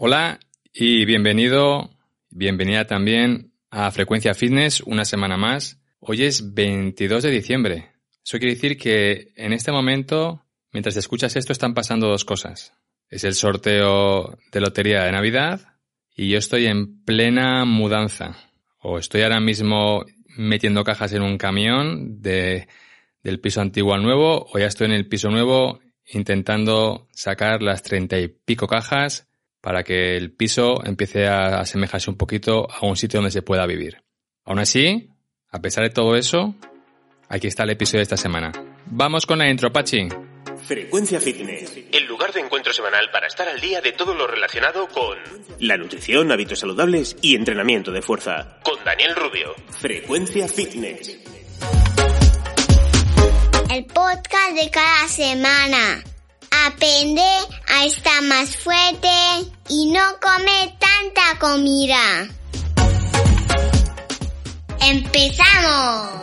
Hola 0.00 0.38
y 0.72 1.04
bienvenido, 1.06 1.90
bienvenida 2.30 2.86
también 2.86 3.52
a 3.68 3.90
Frecuencia 3.90 4.32
Fitness 4.32 4.80
una 4.82 5.04
semana 5.04 5.36
más. 5.36 5.80
Hoy 5.98 6.22
es 6.22 6.54
22 6.54 7.24
de 7.24 7.30
diciembre. 7.32 7.90
Eso 8.24 8.38
quiere 8.38 8.54
decir 8.54 8.78
que 8.78 9.32
en 9.34 9.52
este 9.52 9.72
momento, 9.72 10.46
mientras 10.70 10.96
escuchas 10.96 11.34
esto, 11.34 11.52
están 11.52 11.74
pasando 11.74 12.06
dos 12.06 12.24
cosas. 12.24 12.74
Es 13.08 13.24
el 13.24 13.34
sorteo 13.34 14.38
de 14.52 14.60
lotería 14.60 15.02
de 15.02 15.10
Navidad 15.10 15.62
y 16.14 16.28
yo 16.28 16.38
estoy 16.38 16.66
en 16.66 17.02
plena 17.04 17.64
mudanza. 17.64 18.36
O 18.78 19.00
estoy 19.00 19.22
ahora 19.22 19.40
mismo 19.40 20.04
metiendo 20.36 20.84
cajas 20.84 21.12
en 21.12 21.22
un 21.22 21.38
camión 21.38 22.22
de, 22.22 22.68
del 23.24 23.40
piso 23.40 23.60
antiguo 23.62 23.94
al 23.94 24.04
nuevo, 24.04 24.46
o 24.48 24.60
ya 24.60 24.66
estoy 24.66 24.86
en 24.86 24.92
el 24.92 25.08
piso 25.08 25.28
nuevo 25.28 25.80
intentando 26.06 27.08
sacar 27.10 27.62
las 27.62 27.82
treinta 27.82 28.16
y 28.16 28.28
pico 28.28 28.68
cajas 28.68 29.27
para 29.60 29.82
que 29.82 30.16
el 30.16 30.32
piso 30.32 30.84
empiece 30.84 31.26
a 31.26 31.60
asemejarse 31.60 32.10
un 32.10 32.16
poquito 32.16 32.68
a 32.70 32.86
un 32.86 32.96
sitio 32.96 33.18
donde 33.18 33.30
se 33.30 33.42
pueda 33.42 33.66
vivir. 33.66 34.02
Aún 34.44 34.58
así, 34.58 35.10
a 35.50 35.60
pesar 35.60 35.84
de 35.84 35.90
todo 35.90 36.16
eso, 36.16 36.54
aquí 37.28 37.46
está 37.46 37.64
el 37.64 37.70
episodio 37.70 37.98
de 37.98 38.04
esta 38.04 38.16
semana. 38.16 38.52
Vamos 38.86 39.26
con 39.26 39.38
la 39.38 39.48
intro, 39.50 39.72
Pachi. 39.72 40.08
Frecuencia 40.64 41.20
Fitness, 41.20 41.78
el 41.92 42.04
lugar 42.06 42.32
de 42.32 42.40
encuentro 42.40 42.72
semanal 42.72 43.10
para 43.12 43.26
estar 43.26 43.48
al 43.48 43.60
día 43.60 43.80
de 43.80 43.92
todo 43.92 44.14
lo 44.14 44.26
relacionado 44.26 44.88
con 44.88 45.16
la 45.60 45.76
nutrición, 45.76 46.32
hábitos 46.32 46.58
saludables 46.58 47.16
y 47.22 47.36
entrenamiento 47.36 47.92
de 47.92 48.02
fuerza. 48.02 48.58
Con 48.62 48.82
Daniel 48.84 49.14
Rubio. 49.14 49.54
Frecuencia 49.70 50.48
Fitness. 50.48 51.18
El 53.70 53.84
podcast 53.86 54.54
de 54.54 54.70
cada 54.70 55.08
semana. 55.08 56.02
Aprende 56.66 57.22
a 57.68 57.84
estar 57.84 58.22
más 58.22 58.56
fuerte 58.56 59.08
y 59.68 59.90
no 59.90 60.00
come 60.20 60.76
tanta 60.78 61.38
comida. 61.38 62.28
¡Empezamos! 64.80 66.18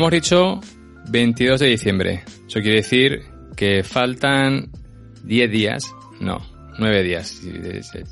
Hemos 0.00 0.12
dicho, 0.12 0.60
22 1.10 1.60
de 1.60 1.66
diciembre. 1.66 2.24
Eso 2.48 2.60
quiere 2.60 2.76
decir 2.76 3.20
que 3.54 3.84
faltan 3.84 4.70
10 5.24 5.50
días, 5.50 5.94
no, 6.20 6.40
9 6.78 7.02
días, 7.02 7.42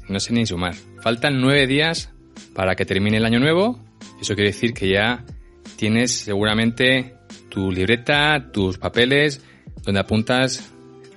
no 0.06 0.20
sé 0.20 0.34
ni 0.34 0.44
sumar. 0.44 0.74
Faltan 1.00 1.40
9 1.40 1.66
días 1.66 2.12
para 2.54 2.76
que 2.76 2.84
termine 2.84 3.16
el 3.16 3.24
año 3.24 3.40
nuevo. 3.40 3.82
Eso 4.20 4.34
quiere 4.34 4.50
decir 4.50 4.74
que 4.74 4.90
ya 4.90 5.24
tienes 5.76 6.12
seguramente 6.12 7.14
tu 7.48 7.72
libreta, 7.72 8.50
tus 8.52 8.76
papeles, 8.76 9.42
donde 9.82 10.00
apuntas 10.00 10.70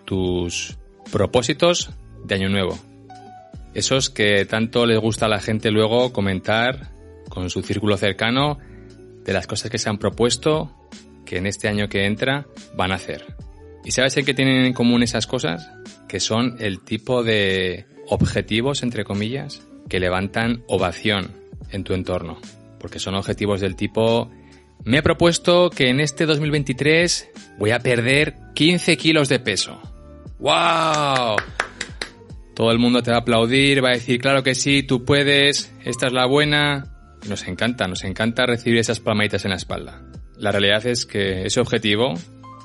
tus 0.06 0.78
propósitos 1.11 1.89
de 2.23 2.35
año 2.35 2.47
nuevo. 2.47 2.80
Esos 3.73 4.09
que 4.09 4.45
tanto 4.45 4.85
les 4.85 5.00
gusta 5.02 5.25
a 5.25 5.30
la 5.30 5.41
gente 5.41 5.69
luego 5.69 6.13
comentar 6.13 6.94
con 7.28 7.50
su 7.50 7.61
círculo 7.61 7.97
cercano 7.97 8.58
de 9.23 9.33
las 9.33 9.47
cosas 9.47 9.69
que 9.69 9.77
se 9.77 9.89
han 9.89 9.97
propuesto 9.97 10.72
que 11.25 11.38
en 11.38 11.47
este 11.47 11.67
año 11.67 11.88
que 11.88 12.05
entra 12.05 12.45
van 12.75 12.91
a 12.91 12.95
hacer. 12.95 13.36
¿Y 13.83 13.91
sabes 13.91 14.17
en 14.17 14.25
qué 14.25 14.33
tienen 14.33 14.66
en 14.66 14.73
común 14.73 15.03
esas 15.03 15.28
cosas? 15.28 15.72
Que 16.08 16.19
son 16.19 16.58
el 16.59 16.81
tipo 16.81 17.23
de 17.23 17.86
objetivos, 18.08 18.83
entre 18.83 19.03
comillas, 19.03 19.66
que 19.89 20.00
levantan 20.00 20.63
ovación 20.67 21.31
en 21.69 21.83
tu 21.83 21.94
entorno. 21.94 22.40
Porque 22.79 23.00
son 23.00 23.16
objetivos 23.16 23.62
del 23.62 23.75
tipo, 23.75 24.29
me 24.84 24.97
he 24.97 25.01
propuesto 25.03 25.69
que 25.69 25.90
en 25.90 26.00
este 26.00 26.25
2023 26.25 27.29
voy 27.57 27.72
a 27.72 27.79
perder 27.79 28.35
15 28.53 28.97
kilos 28.97 29.29
de 29.29 29.40
peso. 29.40 29.79
¡Wow! 30.40 31.38
Todo 32.53 32.72
el 32.72 32.79
mundo 32.79 33.01
te 33.01 33.12
va 33.12 33.17
a 33.17 33.19
aplaudir, 33.22 33.84
va 33.84 33.90
a 33.90 33.94
decir, 33.94 34.19
claro 34.19 34.44
que 34.44 34.56
sí, 34.56 34.84
tú 34.84 35.06
puedes, 35.06 35.73
esta 35.85 36.07
es 36.07 36.13
la 36.13 36.25
buena, 36.25 36.91
nos 37.28 37.48
encanta, 37.48 37.88
nos 37.88 38.04
encanta 38.04 38.46
recibir 38.46 38.80
esas 38.80 39.00
palmaditas 39.00 39.46
en 39.46 39.52
la 39.52 39.58
espalda. 39.58 40.02
La 40.38 40.52
realidad 40.52 40.86
es 40.86 41.06
que 41.06 41.46
ese 41.46 41.59
objetivo 41.59 42.14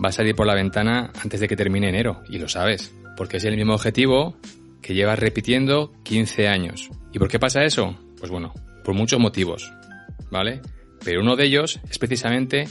va 0.03 0.09
a 0.09 0.13
salir 0.13 0.35
por 0.35 0.47
la 0.47 0.55
ventana 0.55 1.13
antes 1.23 1.41
de 1.41 1.49
que 1.49 1.57
termine 1.57 1.89
enero, 1.89 2.23
y 2.29 2.39
lo 2.39 2.49
sabes, 2.49 2.95
porque 3.17 3.39
es 3.39 3.45
el 3.45 3.57
mismo 3.57 3.75
objetivo 3.75 4.37
que 4.83 4.95
llevas 4.95 5.19
repitiendo 5.19 5.93
15 6.05 6.49
años. 6.49 6.91
¿Y 7.13 7.19
por 7.19 7.29
qué 7.29 7.39
pasa 7.39 7.65
eso? 7.65 7.99
Pues 8.19 8.31
bueno, 8.31 8.55
por 8.85 8.95
muchos 8.95 9.19
motivos, 9.19 9.73
¿vale? 10.31 10.61
Pero 11.05 11.21
uno 11.21 11.37
de 11.37 11.45
ellos 11.45 11.81
es 11.91 11.99
precisamente 11.99 12.69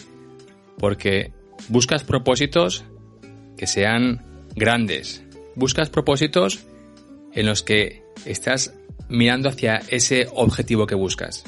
porque 0.78 1.34
buscas 1.69 2.03
propósitos 2.03 2.85
que 3.57 3.67
sean 3.67 4.23
grandes. 4.56 5.23
Buscas 5.56 5.90
propósitos 5.90 6.66
en 7.34 7.46
los 7.46 7.63
que 7.63 8.03
estás 8.25 8.73
mirando 9.09 9.50
hacia 9.50 9.81
ese 9.90 10.28
objetivo 10.34 10.88
que 10.88 10.96
buscas. 10.96 11.44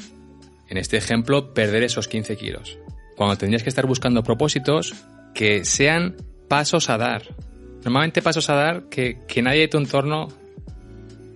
En 0.68 0.76
este 0.76 0.96
ejemplo, 0.96 1.54
perder 1.54 1.82
esos 1.82 2.08
15 2.08 2.36
kilos. 2.36 2.78
Cuando 3.16 3.36
tendrías 3.36 3.62
que 3.62 3.68
estar 3.68 3.86
buscando 3.86 4.22
propósitos 4.22 4.94
que 5.34 5.64
sean 5.64 6.16
pasos 6.48 6.90
a 6.90 6.98
dar. 6.98 7.22
Normalmente 7.84 8.22
pasos 8.22 8.50
a 8.50 8.54
dar 8.54 8.88
que, 8.88 9.18
nadie 9.42 9.60
de 9.62 9.68
tu 9.68 9.78
entorno 9.78 10.28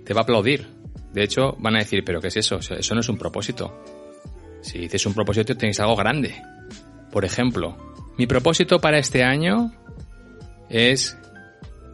te 0.05 0.15
va 0.15 0.21
a 0.21 0.25
aplaudir. 0.25 0.67
De 1.13 1.23
hecho, 1.23 1.57
van 1.59 1.77
a 1.77 1.81
decir, 1.81 2.05
pero 2.05 2.21
¿qué 2.21 2.29
es 2.29 2.37
eso? 2.37 2.59
Eso 2.59 2.95
no 2.95 3.01
es 3.01 3.09
un 3.09 3.19
propósito. 3.19 3.85
Si 4.61 4.79
dices 4.79 5.07
un 5.07 5.15
propósito, 5.15 5.57
tienes 5.57 5.81
algo 5.81 5.97
grande. 5.97 6.35
Por 7.11 7.25
ejemplo, 7.25 7.95
mi 8.17 8.27
propósito 8.27 8.81
para 8.81 8.99
este 8.99 9.23
año 9.23 9.73
es 10.69 11.19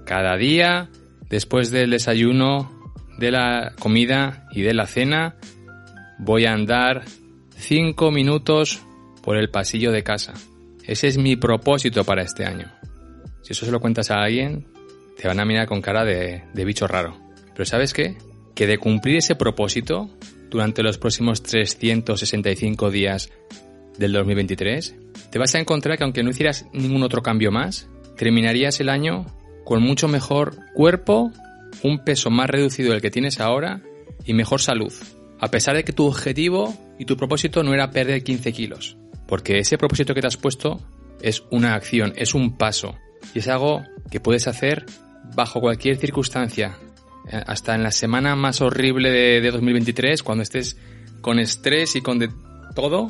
cada 0.04 0.37
día, 0.37 0.88
después 1.28 1.71
del 1.71 1.91
desayuno, 1.91 2.93
de 3.19 3.31
la 3.31 3.72
comida 3.78 4.47
y 4.53 4.62
de 4.62 4.75
la 4.75 4.87
cena, 4.87 5.37
voy 6.19 6.47
a 6.47 6.53
andar 6.53 7.04
5 7.59 8.11
minutos 8.11 8.81
por 9.23 9.37
el 9.37 9.51
pasillo 9.51 9.93
de 9.93 10.03
casa. 10.03 10.35
Ese 10.85 11.09
es 11.09 11.19
mi 11.19 11.37
propósito 11.37 12.05
para 12.05 12.23
este 12.23 12.45
año. 12.45 12.73
Si 13.43 13.53
eso 13.53 13.67
se 13.67 13.73
lo 13.73 13.81
cuentas 13.81 14.11
a 14.11 14.23
alguien, 14.23 14.67
te 15.17 15.29
van 15.29 15.41
a 15.41 15.45
mirar 15.45 15.67
con 15.67 15.83
cara 15.83 16.05
de, 16.05 16.45
de 16.55 16.65
bicho 16.65 16.87
raro. 16.87 17.19
Pero 17.53 17.65
¿sabes 17.67 17.93
qué? 17.93 18.17
Que 18.55 18.67
de 18.67 18.79
cumplir 18.79 19.17
ese 19.17 19.35
propósito 19.35 20.09
durante 20.51 20.83
los 20.83 20.99
próximos 20.99 21.43
365 21.43 22.91
días 22.91 23.31
del 23.99 24.13
2023, 24.13 24.95
te 25.31 25.39
vas 25.39 25.55
a 25.55 25.59
encontrar 25.59 25.99
que 25.99 26.05
aunque 26.05 26.23
no 26.23 26.31
hicieras 26.31 26.67
ningún 26.73 27.03
otro 27.03 27.23
cambio 27.23 27.51
más, 27.51 27.89
terminarías 28.17 28.81
el 28.81 28.89
año 28.89 29.27
con 29.65 29.83
mucho 29.83 30.09
mejor 30.09 30.57
cuerpo, 30.75 31.33
un 31.83 32.05
peso 32.05 32.31
más 32.31 32.49
reducido 32.49 32.93
del 32.93 33.03
que 33.03 33.11
tienes 33.11 33.41
ahora 33.41 33.83
y 34.25 34.33
mejor 34.33 34.61
salud. 34.61 34.93
A 35.41 35.50
pesar 35.50 35.76
de 35.76 35.84
que 35.84 35.93
tu 35.93 36.06
objetivo 36.06 36.76
y 36.99 37.04
tu 37.04 37.16
propósito 37.16 37.62
no 37.62 37.72
era 37.72 37.91
perder 37.91 38.22
15 38.25 38.53
kilos. 38.53 38.97
Porque 39.26 39.59
ese 39.59 39.78
propósito 39.78 40.15
que 40.15 40.21
te 40.21 40.26
has 40.26 40.37
puesto 40.37 40.81
es 41.21 41.44
una 41.50 41.75
acción, 41.75 42.12
es 42.16 42.34
un 42.34 42.56
paso. 42.56 42.97
Y 43.34 43.41
es 43.41 43.48
algo 43.48 43.82
que 44.10 44.21
puedes 44.21 44.48
hacer 44.48 44.87
bajo 45.34 45.60
cualquier 45.60 45.97
circunstancia. 45.97 46.78
Eh, 47.31 47.43
hasta 47.47 47.75
en 47.75 47.82
la 47.82 47.91
semana 47.91 48.34
más 48.37 48.60
horrible 48.60 49.10
de, 49.10 49.50
2023, 49.50 50.22
cuando 50.22 50.43
estés 50.43 50.77
con 51.21 51.38
estrés 51.38 51.94
y 51.97 52.00
con 52.00 52.19
de 52.19 52.31
todo, 52.75 53.09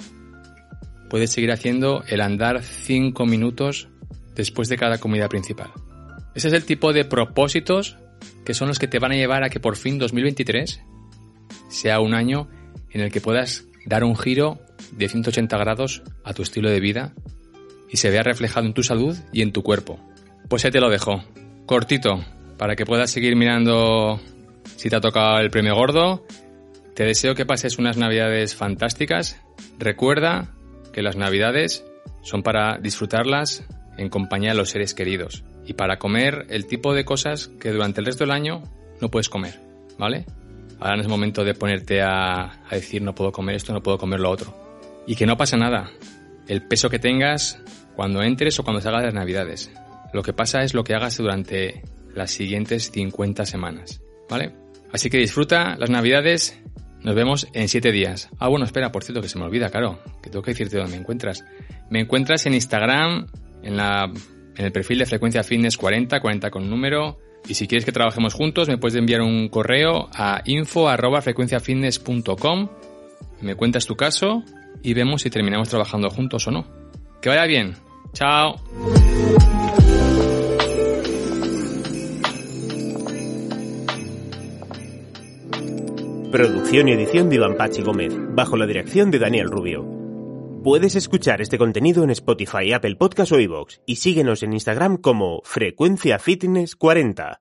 puedes 1.08 1.30
seguir 1.30 1.52
haciendo 1.52 2.02
el 2.08 2.20
andar 2.20 2.62
5 2.62 3.26
minutos 3.26 3.88
después 4.34 4.68
de 4.68 4.76
cada 4.76 4.98
comida 4.98 5.28
principal. 5.28 5.70
Ese 6.34 6.48
es 6.48 6.54
el 6.54 6.64
tipo 6.64 6.92
de 6.92 7.04
propósitos 7.04 7.96
que 8.44 8.54
son 8.54 8.68
los 8.68 8.78
que 8.78 8.88
te 8.88 8.98
van 8.98 9.12
a 9.12 9.16
llevar 9.16 9.44
a 9.44 9.50
que 9.50 9.60
por 9.60 9.76
fin 9.76 9.98
2023 9.98 10.80
sea 11.68 12.00
un 12.00 12.14
año 12.14 12.48
en 12.90 13.00
el 13.00 13.12
que 13.12 13.20
puedas 13.20 13.64
dar 13.86 14.04
un 14.04 14.16
giro 14.16 14.58
de 14.92 15.08
180 15.08 15.56
grados 15.58 16.02
a 16.24 16.34
tu 16.34 16.42
estilo 16.42 16.70
de 16.70 16.80
vida 16.80 17.14
y 17.90 17.96
se 17.96 18.10
vea 18.10 18.22
reflejado 18.22 18.66
en 18.66 18.74
tu 18.74 18.82
salud 18.82 19.16
y 19.32 19.42
en 19.42 19.52
tu 19.52 19.62
cuerpo. 19.62 19.98
Pues 20.48 20.62
ya 20.62 20.70
te 20.70 20.80
lo 20.80 20.90
dejo, 20.90 21.22
cortito, 21.66 22.24
para 22.56 22.76
que 22.76 22.84
puedas 22.84 23.10
seguir 23.10 23.36
mirando 23.36 24.20
si 24.76 24.90
te 24.90 24.96
ha 24.96 25.00
tocado 25.00 25.38
el 25.38 25.50
premio 25.50 25.74
gordo. 25.74 26.26
Te 26.94 27.04
deseo 27.04 27.34
que 27.34 27.46
pases 27.46 27.78
unas 27.78 27.96
navidades 27.96 28.54
fantásticas. 28.54 29.40
Recuerda 29.78 30.54
que 30.92 31.02
las 31.02 31.16
navidades 31.16 31.84
son 32.22 32.42
para 32.42 32.78
disfrutarlas 32.78 33.64
en 33.96 34.08
compañía 34.08 34.50
de 34.50 34.56
los 34.56 34.70
seres 34.70 34.94
queridos 34.94 35.44
y 35.66 35.74
para 35.74 35.98
comer 35.98 36.46
el 36.50 36.66
tipo 36.66 36.94
de 36.94 37.04
cosas 37.04 37.48
que 37.60 37.70
durante 37.70 38.00
el 38.00 38.06
resto 38.06 38.24
del 38.24 38.32
año 38.32 38.62
no 39.00 39.10
puedes 39.10 39.28
comer, 39.28 39.60
¿vale? 39.98 40.26
Ahora 40.80 40.96
no 40.96 41.02
es 41.02 41.08
momento 41.08 41.44
de 41.44 41.54
ponerte 41.54 42.02
a, 42.02 42.60
decir 42.70 43.02
no 43.02 43.14
puedo 43.14 43.32
comer 43.32 43.56
esto, 43.56 43.72
no 43.72 43.82
puedo 43.82 43.98
comer 43.98 44.20
lo 44.20 44.30
otro. 44.30 44.54
Y 45.06 45.16
que 45.16 45.26
no 45.26 45.36
pasa 45.36 45.56
nada. 45.56 45.90
El 46.46 46.62
peso 46.62 46.88
que 46.88 46.98
tengas 46.98 47.60
cuando 47.96 48.22
entres 48.22 48.58
o 48.58 48.62
cuando 48.62 48.80
salgas 48.80 49.02
de 49.02 49.06
las 49.06 49.14
navidades. 49.14 49.72
Lo 50.12 50.22
que 50.22 50.32
pasa 50.32 50.62
es 50.62 50.74
lo 50.74 50.84
que 50.84 50.94
hagas 50.94 51.16
durante 51.16 51.82
las 52.14 52.30
siguientes 52.30 52.90
50 52.92 53.44
semanas, 53.44 54.00
¿vale? 54.30 54.54
Así 54.92 55.10
que 55.10 55.18
disfruta 55.18 55.76
las 55.78 55.90
navidades. 55.90 56.58
Nos 57.02 57.14
vemos 57.14 57.48
en 57.52 57.68
7 57.68 57.92
días. 57.92 58.30
Ah, 58.38 58.48
bueno, 58.48 58.64
espera, 58.64 58.90
por 58.90 59.04
cierto, 59.04 59.20
que 59.20 59.28
se 59.28 59.38
me 59.38 59.44
olvida, 59.44 59.68
claro, 59.70 60.00
que 60.22 60.30
tengo 60.30 60.42
que 60.42 60.52
decirte 60.52 60.78
dónde 60.78 60.92
me 60.92 61.00
encuentras. 61.00 61.44
Me 61.90 62.00
encuentras 62.00 62.46
en 62.46 62.54
Instagram, 62.54 63.26
en, 63.62 63.76
la, 63.76 64.10
en 64.56 64.64
el 64.64 64.72
perfil 64.72 64.98
de 64.98 65.06
Frecuencia 65.06 65.42
Fitness 65.42 65.76
40, 65.76 66.20
40 66.20 66.50
con 66.50 66.68
número. 66.68 67.18
Y 67.46 67.54
si 67.54 67.66
quieres 67.66 67.84
que 67.84 67.92
trabajemos 67.92 68.32
juntos, 68.34 68.68
me 68.68 68.78
puedes 68.78 68.96
enviar 68.96 69.20
un 69.22 69.48
correo 69.48 70.08
a 70.14 70.42
info.frecuenciafitness.com. 70.44 72.68
Me 73.40 73.54
cuentas 73.54 73.86
tu 73.86 73.94
caso 73.96 74.42
y 74.82 74.94
vemos 74.94 75.22
si 75.22 75.30
terminamos 75.30 75.68
trabajando 75.68 76.10
juntos 76.10 76.48
o 76.48 76.50
no. 76.50 76.66
Que 77.20 77.28
vaya 77.28 77.44
bien. 77.44 77.76
Chao. 78.12 78.56
Producción 86.30 86.88
y 86.88 86.92
edición 86.92 87.30
de 87.30 87.36
Iván 87.36 87.56
Pachi 87.56 87.80
Gómez, 87.82 88.12
bajo 88.34 88.58
la 88.58 88.66
dirección 88.66 89.10
de 89.10 89.18
Daniel 89.18 89.48
Rubio. 89.48 89.97
Puedes 90.62 90.96
escuchar 90.96 91.40
este 91.40 91.56
contenido 91.56 92.02
en 92.02 92.10
Spotify, 92.10 92.72
Apple 92.72 92.96
Podcast 92.96 93.30
o 93.30 93.38
iVoox 93.38 93.78
y 93.86 93.96
síguenos 93.96 94.42
en 94.42 94.52
Instagram 94.52 94.96
como 94.96 95.40
Frecuencia 95.44 96.18
Fitness 96.18 96.74
40. 96.74 97.40